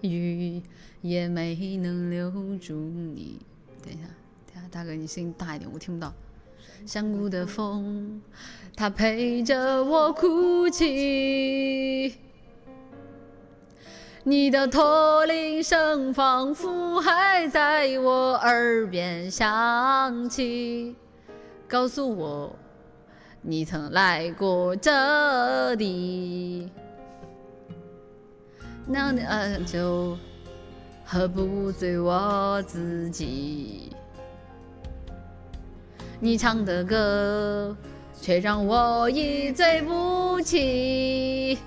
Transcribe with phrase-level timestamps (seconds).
[0.00, 0.62] 雨
[1.00, 3.38] 也没能留住你。
[3.82, 4.02] 等一下，
[4.52, 6.12] 等一下，大哥，你声音大一点，我听不到。
[6.84, 8.20] 山谷的风，
[8.76, 12.14] 它陪着我哭泣。
[14.24, 20.96] 你的驼铃声仿佛还在我耳边响起，
[21.68, 22.54] 告诉我
[23.42, 26.68] 你曾来过这里。
[28.86, 30.16] 那呃，就
[31.04, 33.90] 喝不醉我自己。
[36.20, 37.76] 你唱的歌，
[38.20, 41.58] 却让我一醉不起。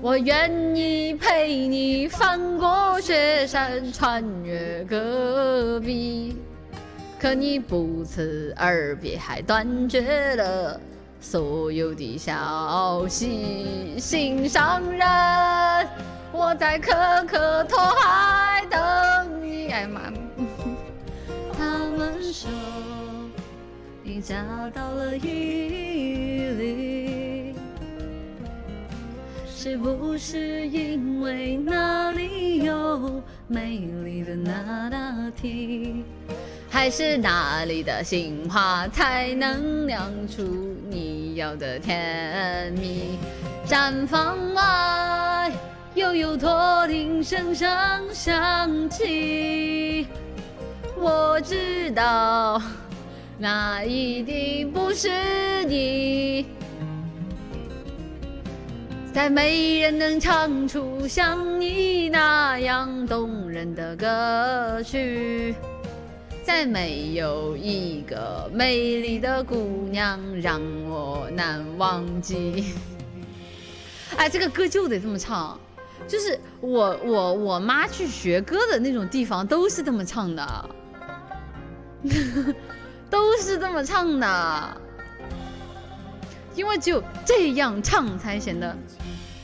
[0.00, 6.36] 我愿意陪你翻过雪山，穿越戈壁，
[7.18, 10.80] 可你不辞而别，还断绝了
[11.20, 13.98] 所有的消息。
[13.98, 15.00] 心上人，
[16.32, 16.92] 我在可
[17.26, 18.80] 可托海等
[19.42, 19.68] 你。
[19.68, 20.12] 哎呀妈！
[21.58, 22.50] 他们说
[24.02, 24.36] 你嫁
[24.74, 27.54] 到了伊犁，
[29.48, 36.04] 是不是因为那里有美丽的那达提？
[36.68, 43.18] 还是那里的杏花才能酿出你要的甜蜜？
[43.66, 45.50] 毡房外
[45.94, 47.68] 又有驼铃声声
[48.12, 50.06] 响起。
[50.98, 52.62] 我知道，
[53.38, 55.10] 那一定不是
[55.64, 56.46] 你。
[59.12, 65.54] 再没人能唱出像你那样动人的歌曲，
[66.46, 72.72] 再没有一个美丽的姑娘让我难忘记。
[74.16, 75.58] 哎，这个歌就得这么唱，
[76.06, 80.70] 就是我我我妈去学歌的那种地方都是这么唱的。
[83.10, 84.80] 都是这么唱的，
[86.54, 88.76] 因为只有这样唱才显得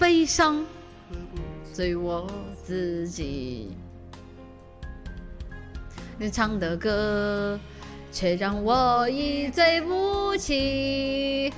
[0.00, 0.66] 悲伤。
[1.72, 2.28] 所以我
[2.64, 3.70] 自己，
[6.18, 7.58] 你唱的歌
[8.10, 11.52] 却让我一醉不起。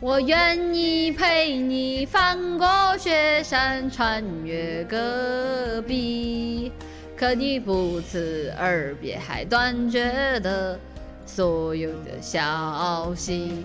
[0.00, 6.72] 我愿意陪你翻过雪山，穿越戈壁。
[7.16, 10.78] 可你不辞而别，还断绝了
[11.24, 13.64] 所有的消息。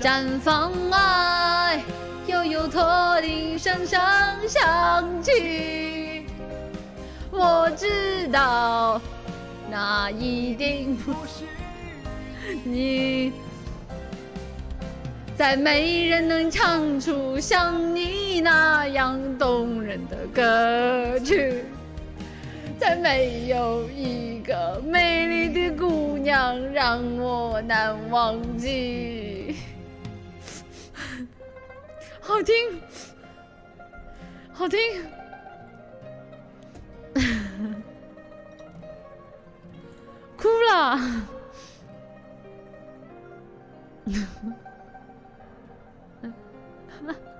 [0.00, 1.80] 毡房外
[2.26, 3.98] 又有驼铃声声
[4.46, 5.89] 响起，
[7.42, 9.00] 我知道
[9.70, 11.46] 那一定不是
[12.64, 13.32] 你。
[15.38, 21.64] 再没人能唱出像你那样动人的歌曲。
[22.78, 29.56] 再没有一个美丽的姑娘让我难忘记。
[32.20, 32.54] 好听，
[34.52, 34.78] 好听，
[46.22, 46.32] 嗯，
[46.88, 47.39] 哈哈。